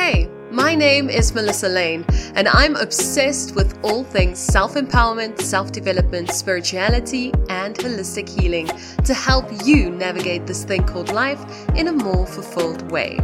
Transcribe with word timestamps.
Hey, 0.00 0.39
my 0.50 0.74
name 0.74 1.08
is 1.08 1.32
Melissa 1.32 1.68
Lainn, 1.68 2.04
and 2.34 2.48
I'm 2.48 2.74
obsessed 2.76 3.54
with 3.54 3.78
all 3.84 4.02
things 4.02 4.38
self 4.38 4.74
empowerment, 4.74 5.40
self 5.40 5.70
development, 5.70 6.30
spirituality, 6.30 7.32
and 7.48 7.76
holistic 7.76 8.28
healing 8.28 8.68
to 9.04 9.14
help 9.14 9.46
you 9.64 9.90
navigate 9.90 10.46
this 10.46 10.64
thing 10.64 10.84
called 10.84 11.12
life 11.12 11.40
in 11.76 11.88
a 11.88 11.92
more 11.92 12.26
fulfilled 12.26 12.90
way. 12.90 13.18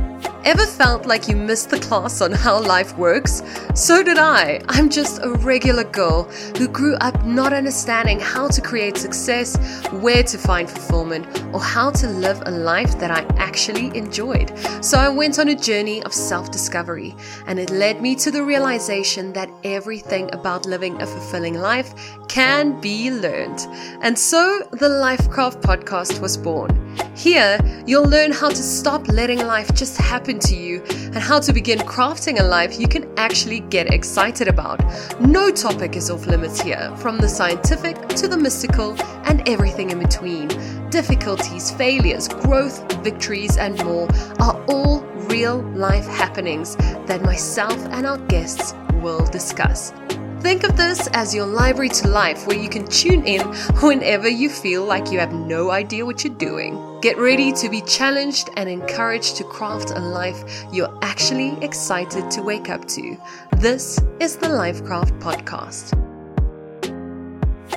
Ever 0.47 0.65
felt 0.65 1.07
like 1.07 1.27
you 1.27 1.35
missed 1.35 1.71
the 1.71 1.81
class 1.81 2.21
on 2.21 2.31
how 2.31 2.63
life 2.63 2.97
works? 2.97 3.43
So 3.75 4.05
did 4.05 4.17
I. 4.17 4.61
I'm 4.69 4.89
just 4.89 5.21
a 5.21 5.31
regular 5.31 5.83
girl 5.83 6.23
who 6.57 6.69
grew 6.69 6.95
up 7.01 7.25
not 7.25 7.53
understanding 7.53 8.21
how 8.21 8.47
to 8.47 8.61
create 8.61 8.97
success, 8.97 9.57
where 9.91 10.23
to 10.23 10.39
find 10.39 10.71
fulfillment, 10.71 11.27
or 11.53 11.61
how 11.61 11.91
to 11.91 12.07
live 12.07 12.41
a 12.47 12.53
life 12.53 12.97
that 13.01 13.11
I 13.11 13.23
actually 13.43 13.89
enjoyed. 13.99 14.53
So 14.85 14.99
I 14.99 15.09
went 15.09 15.41
on 15.41 15.49
a 15.49 15.57
journey 15.57 16.01
of 16.05 16.15
self 16.15 16.53
discovery, 16.53 17.16
and 17.47 17.59
it 17.59 17.71
led 17.71 18.01
me 18.01 18.15
to 18.17 18.31
the 18.31 18.43
realization 18.43 19.33
that 19.33 19.51
everything 19.65 20.33
about 20.35 20.67
living 20.67 21.01
a 21.01 21.07
fulfilling 21.07 21.55
life 21.55 21.95
can 22.29 22.81
be 22.81 23.11
learned. 23.11 23.61
And 24.03 24.19
so 24.19 24.63
the 24.73 24.89
LifeKraft 24.89 25.63
podcast 25.63 26.21
was 26.21 26.37
born. 26.37 26.87
Here, 27.15 27.59
you'll 27.87 28.09
learn 28.09 28.31
how 28.31 28.51
to 28.51 28.63
stop 28.63 29.09
letting 29.09 29.39
life 29.39 29.75
just 29.75 29.97
happen 29.97 30.39
to 30.41 30.55
you 30.55 30.83
and 30.91 31.17
how 31.17 31.41
to 31.41 31.53
begin 31.53 31.79
crafting 31.79 32.41
a 32.41 32.43
life 32.43 32.79
you 32.79 32.89
can 32.89 33.11
actually 33.19 33.61
get 33.61 33.93
excited 33.93 34.49
about. 34.49 34.81
No 35.21 35.51
topic 35.51 35.97
is 35.97 36.11
off 36.11 36.27
limits 36.27 36.61
here, 36.61 36.95
from 36.97 37.17
the 37.19 37.29
scientific 37.29 37.97
to 38.11 38.29
the 38.29 38.37
mystical 38.37 38.97
and 39.25 39.47
everything 39.49 39.91
in 39.91 39.99
between. 39.99 40.49
Difficulties, 40.91 41.71
failures, 41.71 42.29
growth, 42.29 42.93
victories, 43.03 43.57
and 43.57 43.83
more 43.85 44.09
are 44.41 44.63
all 44.67 45.01
real 45.29 45.63
life 45.73 46.07
happenings 46.07 46.77
that 47.07 47.23
myself 47.23 47.77
and 47.87 48.07
our 48.07 48.19
guests 48.29 48.75
will 48.95 49.25
discuss. 49.27 49.93
Think 50.41 50.63
of 50.63 50.77
this 50.77 51.09
as 51.09 51.35
your 51.35 51.47
library 51.47 51.89
to 51.89 52.09
life 52.09 52.47
where 52.47 52.59
you 52.59 52.69
can 52.69 52.87
tune 52.87 53.25
in 53.25 53.41
whenever 53.81 54.29
you 54.29 54.49
feel 54.49 54.85
like 54.85 55.11
you 55.11 55.19
have 55.19 55.33
no 55.33 55.71
idea 55.71 56.07
what 56.07 56.23
you're 56.23 56.35
doing. 56.35 57.01
Get 57.01 57.19
ready 57.19 57.53
to 57.53 57.69
be 57.69 57.81
challenged 57.81 58.51
and 58.57 58.69
encouraged 58.69 59.37
to 59.39 59.45
craft 59.45 59.91
a 59.91 59.99
life 59.99 60.65
you're 60.73 60.97
actually 61.03 61.57
excited 61.65 62.31
to 62.31 62.43
wake 62.43 62.69
up 62.69 62.87
to. 62.89 63.17
This 63.57 63.99
is 64.21 64.37
the 64.37 64.47
LifeKraft 64.47 65.19
Podcast. 65.21 66.06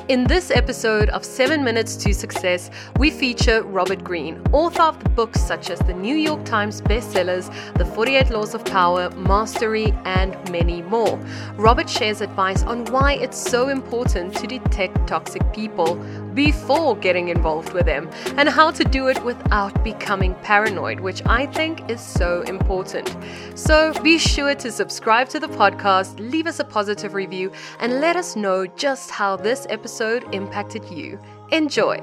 In 0.10 0.24
this 0.24 0.50
episode 0.50 1.10
of 1.10 1.24
7 1.24 1.64
Minutes 1.64 1.96
to 1.98 2.16
Success, 2.16 2.72
we 2.98 3.12
feature 3.12 3.62
Robert 3.62 4.04
Greene, 4.04 4.42
author 4.52 4.82
of 4.82 5.04
the 5.04 5.10
books 5.10 5.40
such 5.40 5.70
as 5.70 5.78
the 5.78 5.94
New 5.94 6.16
York 6.16 6.44
Times 6.46 6.82
bestsellers, 6.82 7.54
The 7.76 7.86
48 7.86 8.32
Laws 8.32 8.56
of 8.56 8.66
Power, 8.66 9.12
Mastery, 9.12 9.94
and 10.06 10.34
many 10.50 10.82
more. 10.82 11.20
Robert 11.58 11.88
shares 11.88 12.22
advice 12.22 12.64
on 12.64 12.86
why 12.86 13.18
it's 13.22 13.38
so 13.38 13.70
important 13.70 14.36
to 14.38 14.48
detect 14.48 15.08
toxic 15.08 15.44
people 15.54 15.94
before 16.34 16.96
getting 16.96 17.28
involved 17.28 17.73
with 17.73 17.86
them 17.86 18.10
and 18.38 18.50
how 18.50 18.72
to 18.72 18.84
do 18.84 19.10
it 19.10 19.23
without 19.23 19.84
becoming 19.84 20.34
paranoid, 20.42 21.00
which 21.00 21.22
I 21.28 21.46
think 21.46 21.88
is 21.88 22.02
so 22.02 22.42
important. 22.48 23.16
So 23.54 23.94
be 24.02 24.18
sure 24.18 24.56
to 24.56 24.72
subscribe 24.72 25.30
to 25.30 25.40
the 25.40 25.50
podcast, 25.50 26.18
leave 26.18 26.48
us 26.48 26.60
a 26.60 26.64
positive 26.64 27.14
review, 27.14 27.52
and 27.80 28.02
let 28.02 28.16
us 28.16 28.36
know 28.36 28.66
just 28.66 29.12
how 29.12 29.36
this 29.36 29.68
episode 29.70 29.98
impacted 30.31 30.86
you. 30.89 31.19
Enjoy. 31.52 32.00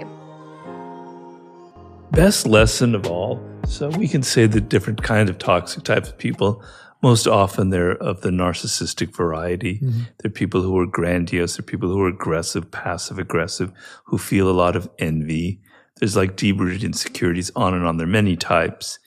Best 2.11 2.47
lesson 2.47 2.95
of 2.95 3.07
all. 3.07 3.41
So 3.67 3.89
we 3.89 4.09
can 4.09 4.23
say 4.23 4.47
the 4.47 4.61
different 4.61 5.03
kind 5.03 5.29
of 5.29 5.39
toxic 5.39 5.83
types 5.83 6.09
of 6.09 6.19
people. 6.19 6.63
Most 7.03 7.27
often 7.27 7.71
they're 7.71 7.97
of 7.97 8.21
the 8.21 8.31
narcissistic 8.31 9.15
variety. 9.15 9.81
Mm-hmm. 9.81 10.03
They're 10.19 10.31
people 10.31 10.63
who 10.63 10.79
are 10.79 10.87
grandiose. 10.87 11.57
They're 11.57 11.65
people 11.65 11.89
who 11.89 12.01
are 12.03 12.09
aggressive, 12.09 12.71
passive 12.71 13.19
aggressive, 13.19 13.73
who 14.05 14.19
feel 14.19 14.49
a 14.49 14.53
lot 14.53 14.77
of 14.77 14.89
envy. 14.99 15.61
There's 15.99 16.17
like 16.17 16.37
deep-rooted 16.37 16.85
insecurities 16.85 17.51
on 17.57 17.75
and 17.75 17.87
on. 17.87 17.97
There 17.97 18.07
are 18.07 18.11
many 18.11 18.37
types. 18.37 18.99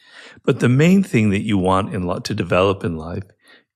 But 0.44 0.60
the 0.60 0.70
main 0.70 1.04
thing 1.04 1.30
that 1.30 1.42
you 1.42 1.58
want 1.58 1.94
in 1.94 2.08
to 2.24 2.34
develop 2.34 2.84
in 2.84 2.98
life 2.98 3.24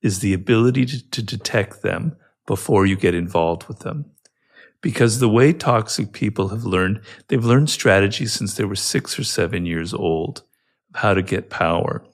is 0.02 0.20
the 0.20 0.34
ability 0.34 0.86
to, 0.86 1.10
to 1.12 1.24
detect 1.24 1.82
them 1.82 2.16
before 2.46 2.86
you 2.86 2.96
get 2.96 3.16
involved 3.16 3.68
with 3.68 3.80
them 3.80 4.06
because 4.84 5.20
the 5.20 5.30
way 5.30 5.54
toxic 5.54 6.12
people 6.12 6.50
have 6.50 6.66
learned, 6.66 7.02
they've 7.30 7.44
learned 7.44 7.70
strategies 7.70 8.34
since 8.34 8.54
they 8.56 8.66
were 8.66 8.76
six 8.76 9.18
or 9.18 9.24
seven 9.24 9.66
years 9.66 9.94
old 9.94 10.44
of 10.94 11.00
how 11.00 11.14
to 11.14 11.24
get 11.24 11.50
power. 11.50 12.06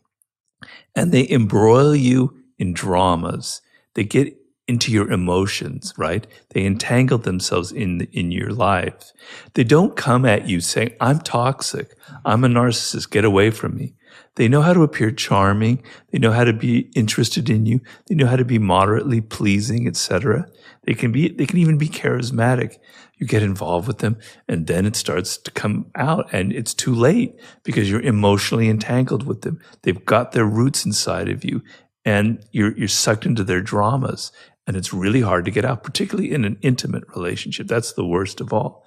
And 0.95 1.11
they 1.11 1.27
embroil 1.29 1.95
you 1.95 2.37
in 2.59 2.73
dramas. 2.73 3.61
They 3.95 4.03
get 4.03 4.37
into 4.69 4.91
your 4.91 5.11
emotions, 5.11 5.93
right? 5.97 6.27
They 6.51 6.63
entangle 6.63 7.17
themselves 7.17 7.71
in, 7.71 8.01
in 8.13 8.31
your 8.31 8.51
life. 8.51 9.11
They 9.55 9.63
don't 9.63 9.97
come 9.97 10.25
at 10.25 10.47
you 10.47 10.61
saying, 10.61 10.93
I'm 11.01 11.19
toxic. 11.19 11.95
I'm 12.23 12.43
a 12.43 12.47
narcissist. 12.47 13.09
Get 13.09 13.25
away 13.25 13.49
from 13.49 13.75
me. 13.75 13.95
They 14.35 14.47
know 14.47 14.61
how 14.61 14.73
to 14.73 14.83
appear 14.83 15.11
charming. 15.11 15.83
They 16.11 16.19
know 16.19 16.31
how 16.31 16.43
to 16.43 16.53
be 16.53 16.91
interested 16.95 17.49
in 17.49 17.65
you. 17.65 17.81
They 18.07 18.15
know 18.15 18.27
how 18.27 18.35
to 18.35 18.45
be 18.45 18.59
moderately 18.59 19.21
pleasing, 19.21 19.87
etc. 19.87 20.47
They 20.83 20.93
can 20.93 21.11
be, 21.11 21.29
they 21.29 21.47
can 21.47 21.57
even 21.57 21.79
be 21.79 21.89
charismatic. 21.89 22.77
You 23.17 23.25
get 23.25 23.43
involved 23.43 23.87
with 23.87 23.97
them 23.97 24.17
and 24.47 24.67
then 24.67 24.85
it 24.85 24.95
starts 24.95 25.35
to 25.37 25.51
come 25.51 25.91
out 25.95 26.29
and 26.31 26.53
it's 26.53 26.73
too 26.73 26.93
late 26.93 27.35
because 27.63 27.89
you're 27.89 28.01
emotionally 28.01 28.69
entangled 28.69 29.25
with 29.25 29.41
them. 29.41 29.59
They've 29.81 30.05
got 30.05 30.31
their 30.31 30.45
roots 30.45 30.85
inside 30.85 31.27
of 31.27 31.43
you 31.43 31.61
and 32.05 32.43
you're, 32.51 32.75
you're 32.77 32.87
sucked 32.87 33.25
into 33.25 33.43
their 33.43 33.61
dramas 33.61 34.31
and 34.69 34.77
it's 34.77 34.93
really 34.93 35.21
hard 35.21 35.45
to 35.45 35.51
get 35.51 35.65
out, 35.65 35.81
particularly 35.81 36.31
in 36.31 36.45
an 36.45 36.55
intimate 36.61 37.03
relationship. 37.15 37.65
That's 37.65 37.93
the 37.93 38.05
worst 38.05 38.39
of 38.39 38.53
all. 38.53 38.85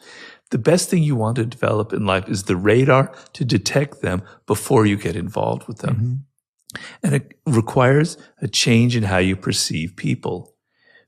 The 0.50 0.58
best 0.58 0.88
thing 0.88 1.02
you 1.02 1.16
want 1.16 1.34
to 1.36 1.44
develop 1.44 1.92
in 1.92 2.06
life 2.06 2.28
is 2.28 2.44
the 2.44 2.54
radar 2.54 3.12
to 3.32 3.44
detect 3.44 4.00
them 4.00 4.22
before 4.46 4.86
you 4.86 4.96
get 4.96 5.16
involved 5.16 5.66
with 5.66 5.78
them. 5.78 5.96
Mm-hmm. 5.96 6.82
And 7.02 7.14
it 7.16 7.36
requires 7.46 8.16
a 8.40 8.46
change 8.46 8.94
in 8.94 9.02
how 9.02 9.18
you 9.18 9.34
perceive 9.34 9.96
people. 9.96 10.54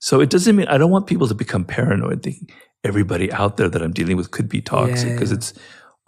So 0.00 0.20
it 0.20 0.28
doesn't 0.28 0.56
mean 0.56 0.66
I 0.66 0.76
don't 0.76 0.90
want 0.90 1.06
people 1.06 1.28
to 1.28 1.36
become 1.36 1.64
paranoid 1.64 2.24
thinking 2.24 2.50
everybody 2.82 3.32
out 3.32 3.56
there 3.56 3.68
that 3.68 3.80
I'm 3.80 3.92
dealing 3.92 4.16
with 4.16 4.32
could 4.32 4.48
be 4.48 4.60
toxic 4.60 5.12
because 5.12 5.30
yeah, 5.30 5.36
yeah. 5.36 5.38
it's 5.38 5.54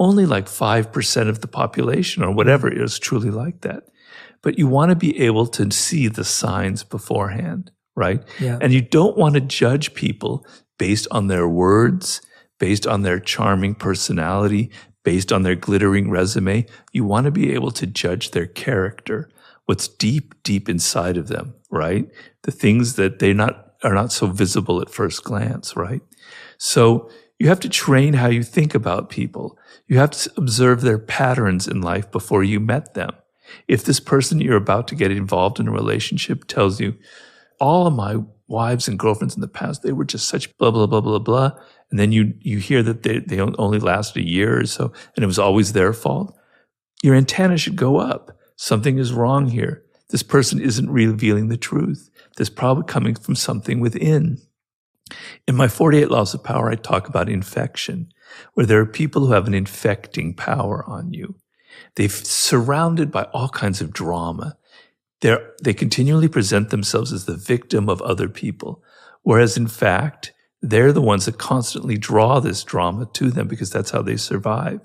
only 0.01 0.27
like 0.27 0.47
5% 0.47 1.29
of 1.29 1.41
the 1.41 1.47
population 1.47 2.25
or 2.25 2.33
whatever 2.33 2.69
is 2.69 2.99
truly 2.99 3.31
like 3.31 3.61
that. 3.61 3.85
But 4.43 4.59
you 4.59 4.67
want 4.67 4.91
to 4.91 4.97
be 4.97 5.21
able 5.21 5.47
to 5.47 5.71
see 5.71 6.09
the 6.09 6.25
signs 6.25 6.83
beforehand, 6.83 7.71
right? 7.97 8.23
Yeah. 8.39 8.59
And 8.61 8.73
you 8.73 8.83
don't 8.83 9.17
want 9.17 9.35
to 9.35 9.41
judge 9.41 9.95
people 9.95 10.47
based 10.79 11.09
on 11.11 11.27
their 11.27 11.49
words, 11.49 12.21
based 12.59 12.87
on 12.87 13.03
their 13.03 13.19
charming 13.19 13.75
personality, 13.75 14.71
based 15.03 15.33
on 15.33 15.43
their 15.43 15.55
glittering 15.55 16.11
resume. 16.11 16.67
You 16.93 17.05
want 17.05 17.25
to 17.25 17.31
be 17.31 17.53
able 17.53 17.71
to 17.73 17.87
judge 17.87 18.31
their 18.31 18.47
character, 18.47 19.31
what's 19.65 19.89
deep, 19.89 20.35
deep 20.43 20.69
inside 20.69 21.17
of 21.17 21.29
them, 21.29 21.55
right? 21.71 22.09
The 22.43 22.53
things 22.53 22.95
that 22.97 23.19
they're 23.19 23.35
not 23.35 23.63
are 23.83 23.95
not 23.95 24.11
so 24.11 24.27
visible 24.27 24.81
at 24.81 24.91
first 24.91 25.23
glance, 25.23 25.77
right? 25.77 26.01
So 26.59 27.11
you 27.39 27.49
have 27.49 27.61
to 27.61 27.69
train 27.69 28.15
how 28.15 28.29
you 28.29 28.43
think 28.43 28.75
about 28.75 29.11
people. 29.11 29.59
You 29.87 29.99
have 29.99 30.11
to 30.13 30.33
observe 30.37 30.81
their 30.81 30.99
patterns 30.99 31.69
in 31.69 31.83
life 31.83 32.11
before 32.11 32.43
you 32.43 32.59
met 32.59 32.95
them. 32.95 33.11
If 33.69 33.85
this 33.85 34.01
person 34.01 34.41
you're 34.41 34.57
about 34.57 34.89
to 34.89 34.95
get 34.95 35.11
involved 35.11 35.61
in 35.61 35.69
a 35.69 35.73
relationship 35.73 36.47
tells 36.47 36.81
you, 36.81 36.97
all 37.61 37.87
of 37.87 37.95
my 37.95 38.19
wives 38.49 38.89
and 38.89 38.99
girlfriends 38.99 39.35
in 39.35 39.41
the 39.41 39.49
past, 39.49 39.83
they 39.83 39.93
were 39.93 40.05
just 40.05 40.29
such 40.29 40.57
blah, 40.59 40.71
blah, 40.71 40.87
blah, 40.87 41.01
blah, 41.01 41.19
blah. 41.19 41.53
And 41.91 41.99
then 41.99 42.13
you, 42.13 42.35
you 42.41 42.59
hear 42.59 42.83
that 42.83 43.03
they, 43.03 43.19
they 43.19 43.41
only 43.41 43.79
lasted 43.79 44.21
a 44.21 44.29
year 44.29 44.61
or 44.61 44.67
so 44.67 44.93
and 45.15 45.23
it 45.23 45.27
was 45.27 45.39
always 45.39 45.73
their 45.73 45.93
fault. 45.93 46.37
Your 47.03 47.15
antenna 47.15 47.59
should 47.59 47.77
go 47.77 47.99
up. 47.99 48.37
Something 48.57 48.99
is 48.99 49.13
wrong 49.13 49.49
here. 49.49 49.85
This 50.11 50.23
person 50.23 50.61
isn't 50.61 50.91
revealing 50.91 51.49
the 51.49 51.57
truth 51.57 52.11
This 52.37 52.49
probably 52.49 52.85
coming 52.85 53.15
from 53.15 53.35
something 53.35 53.81
within. 53.81 54.39
In 55.47 55.55
my 55.55 55.69
48 55.69 56.11
Laws 56.11 56.35
of 56.35 56.43
Power, 56.43 56.71
I 56.71 56.75
talk 56.75 57.09
about 57.09 57.29
infection, 57.29 58.13
where 58.55 58.67
there 58.67 58.81
are 58.81 58.87
people 58.87 59.27
who 59.27 59.33
have 59.33 59.47
an 59.47 59.55
infecting 59.55 60.35
power 60.35 60.85
on 60.87 61.13
you. 61.13 61.37
They've 61.95 62.13
surrounded 62.13 63.11
by 63.11 63.25
all 63.33 63.49
kinds 63.49 63.81
of 63.81 63.93
drama. 63.93 64.57
They're, 65.21 65.53
they 65.63 65.75
continually 65.75 66.29
present 66.29 66.71
themselves 66.71 67.13
as 67.13 67.25
the 67.25 67.37
victim 67.37 67.89
of 67.89 68.03
other 68.03 68.29
people, 68.29 68.83
whereas 69.23 69.57
in 69.57 69.67
fact, 69.67 70.33
they're 70.63 70.93
the 70.93 71.03
ones 71.03 71.27
that 71.27 71.39
constantly 71.39 71.97
draw 71.97 72.41
this 72.41 72.65
drama 72.65 73.09
to 73.15 73.31
them 73.31 73.47
because 73.49 73.71
that's 73.71 73.91
how 73.91 74.03
they 74.03 74.17
survive 74.17 74.81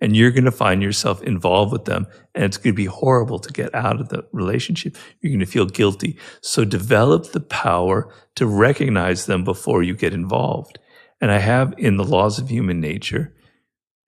and 0.00 0.16
you're 0.16 0.30
going 0.30 0.44
to 0.44 0.50
find 0.50 0.82
yourself 0.82 1.22
involved 1.22 1.72
with 1.72 1.84
them 1.84 2.06
and 2.34 2.44
it's 2.44 2.56
going 2.56 2.74
to 2.74 2.76
be 2.76 2.86
horrible 2.86 3.38
to 3.38 3.52
get 3.52 3.74
out 3.74 4.00
of 4.00 4.08
the 4.08 4.24
relationship. 4.32 4.96
You're 5.20 5.30
going 5.30 5.40
to 5.40 5.46
feel 5.46 5.66
guilty. 5.66 6.18
So 6.40 6.64
develop 6.64 7.32
the 7.32 7.40
power 7.40 8.12
to 8.36 8.46
recognize 8.46 9.26
them 9.26 9.44
before 9.44 9.82
you 9.82 9.94
get 9.94 10.12
involved. 10.12 10.78
And 11.20 11.30
I 11.30 11.38
have 11.38 11.74
in 11.76 11.96
the 11.96 12.04
laws 12.04 12.38
of 12.38 12.48
human 12.48 12.80
nature 12.80 13.34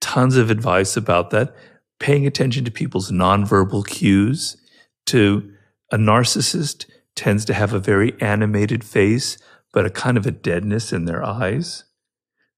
tons 0.01 0.35
of 0.35 0.49
advice 0.49 0.97
about 0.97 1.29
that, 1.29 1.55
paying 1.99 2.25
attention 2.27 2.65
to 2.65 2.71
people's 2.71 3.11
nonverbal 3.11 3.87
cues, 3.87 4.57
to 5.05 5.51
A 5.91 5.97
narcissist 5.97 6.85
tends 7.15 7.45
to 7.45 7.53
have 7.53 7.73
a 7.73 7.79
very 7.79 8.19
animated 8.19 8.83
face, 8.83 9.37
but 9.71 9.85
a 9.85 9.89
kind 9.89 10.17
of 10.17 10.25
a 10.25 10.31
deadness 10.31 10.91
in 10.93 11.05
their 11.05 11.23
eyes. 11.23 11.83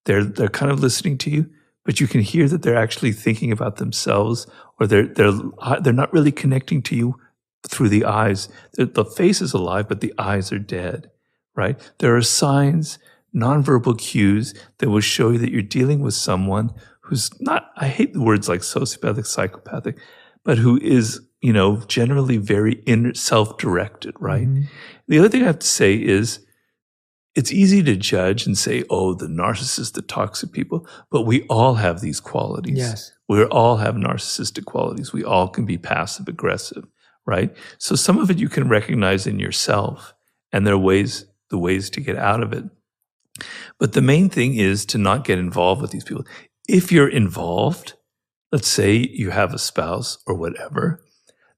They're, 0.06 0.24
they're 0.24 0.48
kind 0.48 0.72
of 0.72 0.80
listening 0.80 1.18
to 1.20 1.30
you, 1.30 1.50
but 1.84 2.00
you 2.00 2.08
can 2.08 2.22
hear 2.22 2.48
that 2.48 2.62
they're 2.62 2.78
actually 2.78 3.12
thinking 3.12 3.52
about 3.52 3.78
themselves 3.78 4.48
or 4.80 4.88
they're, 4.88 5.08
they're, 5.08 5.34
uh, 5.60 5.80
they're 5.80 5.94
not 5.94 6.14
really 6.14 6.32
connecting 6.32 6.82
to 6.84 6.96
you 6.96 7.20
through 7.68 7.90
the 7.90 8.06
eyes. 8.06 8.50
The, 8.74 8.86
the 8.86 9.06
face 9.06 9.42
is 9.42 9.54
alive, 9.54 9.88
but 9.88 10.02
the 10.02 10.14
eyes 10.18 10.52
are 10.52 10.60
dead, 10.60 11.10
right? 11.56 11.80
There 12.00 12.16
are 12.16 12.22
signs, 12.22 13.00
nonverbal 13.36 13.98
cues 13.98 14.54
that 14.78 14.90
will 14.90 15.02
show 15.02 15.32
you 15.32 15.38
that 15.40 15.52
you're 15.52 15.62
dealing 15.62 16.00
with 16.02 16.14
someone 16.14 16.74
who's 17.02 17.30
not, 17.42 17.72
I 17.78 17.88
hate 17.88 18.14
the 18.14 18.22
words 18.22 18.48
like 18.48 18.62
sociopathic, 18.62 19.26
psychopathic, 19.26 20.00
but 20.46 20.60
who 20.60 20.80
is, 20.80 21.20
you 21.42 21.52
know, 21.52 21.78
generally 21.88 22.38
very 22.38 22.76
inner, 22.86 23.14
self-directed, 23.14 24.16
right? 24.20 24.48
Mm-hmm. 24.48 24.64
The 25.08 25.20
other 25.20 25.30
thing 25.30 25.44
I 25.44 25.48
have 25.48 25.60
to 25.60 25.68
say 25.68 25.96
is 25.96 26.46
it's 27.36 27.52
easy 27.52 27.84
to 27.84 27.98
judge 27.98 28.46
and 28.46 28.58
say, 28.58 28.84
oh, 28.90 29.14
the 29.14 29.28
narcissist, 29.28 29.94
the 29.94 30.02
toxic 30.02 30.54
people, 30.54 30.88
but 31.12 31.24
we 31.24 31.46
all 31.48 31.74
have 31.74 32.00
these 32.00 32.22
qualities. 32.22 32.78
Yes. 32.78 33.12
We 33.28 33.44
all 33.44 33.78
have 33.78 33.96
narcissistic 33.96 34.66
qualities. 34.66 35.12
We 35.12 35.26
all 35.26 35.50
can 35.50 35.66
be 35.66 35.78
passive 35.78 36.30
aggressive, 36.30 36.86
right? 37.26 37.54
So 37.78 37.96
some 37.96 38.20
of 38.20 38.32
it 38.32 38.40
you 38.40 38.48
can 38.48 38.70
recognize 38.70 39.28
in 39.28 39.40
yourself 39.40 40.14
and 40.54 40.66
there 40.66 40.76
are 40.76 40.80
ways, 40.80 41.26
the 41.50 41.58
ways 41.58 41.90
to 41.92 42.00
get 42.02 42.16
out 42.16 42.42
of 42.42 42.54
it. 42.54 42.64
But 43.80 43.94
the 43.94 44.02
main 44.02 44.30
thing 44.30 44.56
is 44.56 44.86
to 44.88 44.98
not 44.98 45.26
get 45.26 45.38
involved 45.38 45.82
with 45.82 45.92
these 45.92 46.06
people. 46.06 46.26
If 46.70 46.92
you're 46.92 47.10
involved, 47.10 47.96
let's 48.52 48.68
say 48.68 48.96
you 48.96 49.32
have 49.32 49.54
a 49.54 49.60
spouse 49.60 50.18
or 50.26 50.36
whatever, 50.36 51.04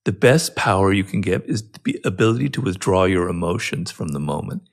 the 0.06 0.12
best 0.12 0.56
power 0.56 0.94
you 0.94 1.04
can 1.04 1.22
get 1.22 1.44
is 1.46 1.70
the 1.84 2.00
ability 2.06 2.50
to 2.50 2.62
withdraw 2.62 3.04
your 3.04 3.28
emotions 3.28 3.92
from 3.92 4.10
the 4.10 4.20
moment. 4.20 4.64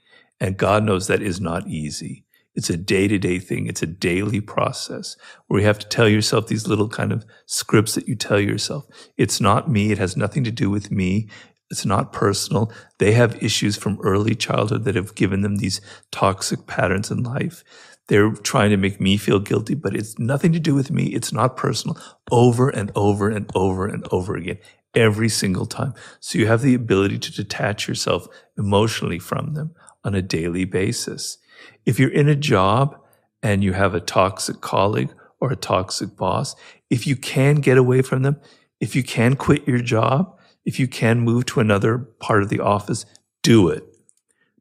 And 0.40 0.56
God 0.56 0.84
knows 0.84 1.06
that 1.06 1.22
is 1.22 1.40
not 1.40 1.66
easy. 1.66 2.24
It's 2.54 2.70
a 2.70 2.76
day 2.76 3.08
to 3.08 3.18
day 3.18 3.40
thing. 3.40 3.66
It's 3.66 3.82
a 3.82 3.86
daily 3.86 4.40
process 4.40 5.16
where 5.46 5.60
you 5.60 5.66
have 5.66 5.80
to 5.80 5.88
tell 5.88 6.08
yourself 6.08 6.46
these 6.46 6.68
little 6.68 6.88
kind 6.88 7.12
of 7.12 7.24
scripts 7.46 7.94
that 7.96 8.06
you 8.06 8.14
tell 8.14 8.38
yourself. 8.38 8.86
It's 9.16 9.40
not 9.40 9.68
me. 9.68 9.90
It 9.90 9.98
has 9.98 10.16
nothing 10.16 10.44
to 10.44 10.52
do 10.52 10.70
with 10.70 10.90
me. 10.90 11.28
It's 11.70 11.86
not 11.86 12.12
personal. 12.12 12.72
They 12.98 13.12
have 13.12 13.42
issues 13.42 13.76
from 13.76 14.00
early 14.02 14.34
childhood 14.34 14.84
that 14.84 14.94
have 14.94 15.14
given 15.14 15.40
them 15.40 15.56
these 15.56 15.80
toxic 16.10 16.66
patterns 16.66 17.10
in 17.10 17.22
life. 17.22 17.64
They're 18.08 18.32
trying 18.32 18.70
to 18.70 18.76
make 18.76 19.00
me 19.00 19.16
feel 19.16 19.40
guilty, 19.40 19.74
but 19.74 19.96
it's 19.96 20.18
nothing 20.18 20.52
to 20.52 20.60
do 20.60 20.74
with 20.74 20.90
me. 20.90 21.06
It's 21.06 21.32
not 21.32 21.56
personal 21.56 21.98
over 22.30 22.68
and 22.68 22.92
over 22.94 23.30
and 23.30 23.50
over 23.54 23.86
and 23.86 24.06
over 24.10 24.36
again, 24.36 24.58
every 24.94 25.30
single 25.30 25.64
time. 25.64 25.94
So 26.20 26.38
you 26.38 26.46
have 26.46 26.60
the 26.60 26.74
ability 26.74 27.18
to 27.20 27.32
detach 27.32 27.88
yourself 27.88 28.28
emotionally 28.58 29.18
from 29.18 29.54
them 29.54 29.74
on 30.04 30.14
a 30.14 30.22
daily 30.22 30.66
basis. 30.66 31.38
If 31.86 31.98
you're 31.98 32.10
in 32.10 32.28
a 32.28 32.36
job 32.36 33.00
and 33.42 33.64
you 33.64 33.72
have 33.72 33.94
a 33.94 34.00
toxic 34.00 34.60
colleague 34.60 35.14
or 35.40 35.50
a 35.50 35.56
toxic 35.56 36.14
boss, 36.14 36.54
if 36.90 37.06
you 37.06 37.16
can 37.16 37.56
get 37.56 37.78
away 37.78 38.02
from 38.02 38.22
them, 38.22 38.38
if 38.80 38.94
you 38.94 39.02
can 39.02 39.34
quit 39.34 39.66
your 39.66 39.78
job, 39.78 40.38
if 40.64 40.78
you 40.78 40.88
can 40.88 41.20
move 41.20 41.46
to 41.46 41.60
another 41.60 41.98
part 41.98 42.42
of 42.42 42.48
the 42.48 42.60
office, 42.60 43.06
do 43.42 43.68
it 43.68 43.84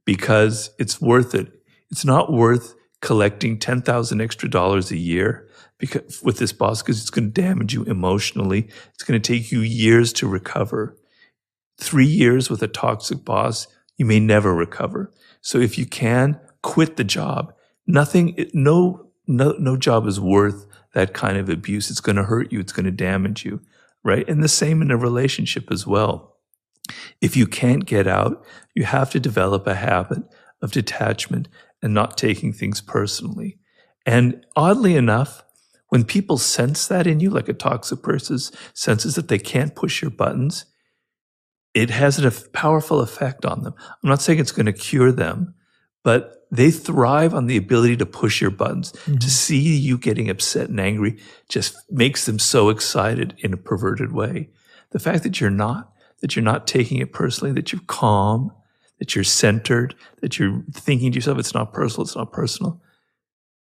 because 0.06 0.72
it's 0.78 1.02
worth 1.02 1.34
it. 1.34 1.62
It's 1.92 2.06
not 2.06 2.32
worth 2.32 2.76
collecting 3.02 3.60
10,000 3.60 4.22
extra 4.22 4.50
dollars 4.50 4.92
a 4.92 4.98
year 4.98 5.48
because 5.78 6.22
with 6.24 6.38
this 6.38 6.54
boss 6.54 6.82
because 6.82 7.02
it's 7.02 7.10
going 7.10 7.32
to 7.32 7.42
damage 7.42 7.74
you 7.74 7.84
emotionally. 7.84 8.70
It's 8.94 9.04
going 9.04 9.22
to 9.22 9.34
take 9.34 9.52
you 9.52 9.60
years 9.60 10.14
to 10.14 10.28
recover. 10.28 10.98
3 11.80 12.06
years 12.06 12.50
with 12.50 12.62
a 12.62 12.68
toxic 12.68 13.26
boss, 13.26 13.68
you 13.98 14.06
may 14.06 14.20
never 14.20 14.54
recover. 14.54 15.12
So 15.42 15.58
if 15.58 15.78
you 15.78 15.86
can 15.86 16.40
quit 16.62 16.96
the 16.98 17.04
job, 17.04 17.54
nothing 17.88 18.50
no 18.54 19.10
no 19.28 19.52
no 19.60 19.76
job 19.76 20.08
is 20.08 20.20
worth 20.20 20.66
that 20.94 21.14
kind 21.14 21.38
of 21.38 21.50
abuse. 21.50 21.90
It's 21.90 22.00
going 22.00 22.16
to 22.16 22.24
hurt 22.24 22.52
you, 22.52 22.60
it's 22.60 22.72
going 22.72 22.86
to 22.86 22.92
damage 22.92 23.44
you, 23.44 23.62
right? 24.04 24.28
And 24.28 24.44
the 24.44 24.48
same 24.48 24.82
in 24.82 24.92
a 24.92 24.98
relationship 24.98 25.72
as 25.72 25.88
well. 25.88 26.38
If 27.22 27.38
you 27.38 27.48
can't 27.48 27.86
get 27.86 28.08
out, 28.08 28.44
you 28.76 28.84
have 28.84 29.10
to 29.12 29.20
develop 29.20 29.66
a 29.66 29.76
habit 29.76 30.24
of 30.62 30.72
detachment 30.72 31.48
and 31.82 31.94
not 31.94 32.18
taking 32.18 32.54
things 32.54 32.82
personally. 32.82 33.58
And 34.06 34.46
oddly 34.56 34.96
enough, 34.96 35.44
when 35.90 36.04
people 36.04 36.38
sense 36.38 36.88
that 36.88 37.08
in 37.08 37.20
you, 37.20 37.30
like 37.30 37.48
a 37.48 37.54
toxic 37.54 38.02
person 38.02 38.40
senses 38.74 39.16
that 39.16 39.28
they 39.28 39.38
can't 39.38 39.76
push 39.76 40.02
your 40.02 40.12
buttons, 40.12 40.66
it 41.74 41.90
has 41.90 42.20
a 42.20 42.50
powerful 42.50 43.00
effect 43.00 43.46
on 43.46 43.64
them. 43.64 43.74
I'm 43.78 44.10
not 44.10 44.22
saying 44.22 44.40
it's 44.40 44.52
going 44.52 44.66
to 44.66 44.74
cure 44.74 45.12
them, 45.12 45.56
but 46.04 46.46
they 46.52 46.70
thrive 46.70 47.34
on 47.34 47.48
the 47.48 47.58
ability 47.58 47.98
to 47.98 48.06
push 48.06 48.40
your 48.40 48.52
buttons. 48.52 48.92
Mm-hmm. 48.92 49.18
To 49.18 49.30
see 49.30 49.76
you 49.76 49.98
getting 49.98 50.30
upset 50.30 50.70
and 50.70 50.80
angry 50.80 51.18
just 51.50 51.76
makes 51.90 52.28
them 52.28 52.38
so 52.38 52.70
excited 52.70 53.34
in 53.40 53.54
a 53.54 53.58
perverted 53.58 54.12
way. 54.12 54.50
The 54.92 55.00
fact 55.00 55.24
that 55.24 55.42
you're 55.42 55.50
not, 55.50 55.92
that 56.22 56.36
you're 56.36 56.44
not 56.44 56.68
taking 56.68 57.00
it 57.00 57.12
personally, 57.12 57.54
that 57.54 57.72
you're 57.72 57.82
calm, 57.88 58.52
that 59.00 59.16
you're 59.16 59.24
centered, 59.24 59.96
that 60.22 60.38
you're 60.38 60.64
thinking 60.72 61.12
to 61.12 61.16
yourself, 61.16 61.40
it's 61.40 61.56
not 61.56 61.74
personal, 61.74 62.04
it's 62.04 62.16
not 62.16 62.32
personal, 62.32 62.82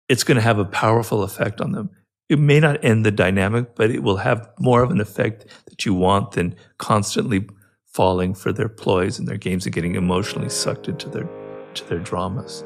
it's 0.08 0.25
going 0.25 0.37
to 0.37 0.43
have 0.43 0.58
a 0.58 0.64
powerful 0.64 1.23
effect 1.23 1.61
on 1.61 1.70
them. 1.70 1.90
It 2.29 2.38
may 2.38 2.58
not 2.58 2.84
end 2.84 3.06
the 3.06 3.12
dynamic, 3.12 3.76
but 3.76 3.90
it 3.90 4.02
will 4.02 4.17
have 4.17 4.49
more 4.58 4.82
of 4.82 4.90
an 4.90 5.00
effect 5.00 5.46
that 5.67 5.87
you 5.87 5.94
want 5.94 6.32
than 6.32 6.56
constantly 6.79 7.46
falling 7.87 8.34
for 8.34 8.52
their 8.52 8.69
ploys 8.69 9.19
and 9.19 9.29
their 9.29 9.37
games 9.37 9.67
and 9.67 9.75
getting 9.75 9.94
emotionally 9.94 10.49
sucked 10.49 10.88
into 10.88 11.08
their 11.08 11.26
to 11.74 11.88
their 11.88 11.98
dramas. 11.98 12.64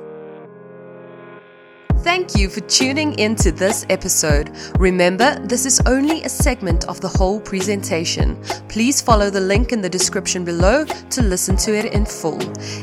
Thank 2.06 2.36
you 2.36 2.48
for 2.48 2.60
tuning 2.60 3.14
in 3.18 3.34
to 3.34 3.50
this 3.50 3.84
episode. 3.90 4.56
Remember, 4.78 5.40
this 5.40 5.66
is 5.66 5.80
only 5.86 6.22
a 6.22 6.28
segment 6.28 6.84
of 6.84 7.00
the 7.00 7.08
whole 7.08 7.40
presentation. 7.40 8.40
Please 8.68 9.02
follow 9.02 9.28
the 9.28 9.40
link 9.40 9.72
in 9.72 9.80
the 9.80 9.88
description 9.88 10.44
below 10.44 10.84
to 10.84 11.22
listen 11.22 11.56
to 11.56 11.76
it 11.76 11.92
in 11.92 12.06
full. 12.06 12.38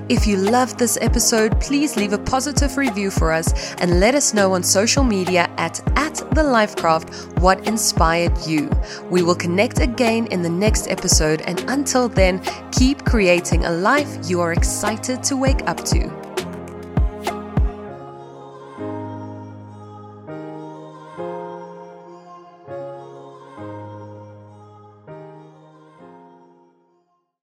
If 0.09 0.27
you 0.27 0.35
loved 0.35 0.77
this 0.77 0.97
episode, 0.99 1.57
please 1.61 1.95
leave 1.95 2.11
a 2.11 2.17
positive 2.17 2.75
review 2.75 3.09
for 3.09 3.31
us 3.31 3.73
and 3.75 4.01
let 4.01 4.13
us 4.13 4.33
know 4.33 4.51
on 4.51 4.61
social 4.61 5.05
media 5.05 5.49
at, 5.55 5.79
at 5.97 6.15
the 6.35 6.43
LifeKraft 6.43 7.39
what 7.39 7.65
inspired 7.65 8.37
you. 8.45 8.69
We 9.09 9.23
will 9.23 9.35
connect 9.35 9.79
again 9.79 10.27
in 10.27 10.41
the 10.41 10.49
next 10.49 10.89
episode, 10.89 11.43
and 11.43 11.63
until 11.69 12.09
then, 12.09 12.41
keep 12.73 13.05
creating 13.05 13.63
a 13.63 13.71
life 13.71 14.17
you 14.29 14.41
are 14.41 14.51
excited 14.51 15.23
to 15.23 15.37
wake 15.37 15.65
up 15.65 15.85
to. 15.85 16.22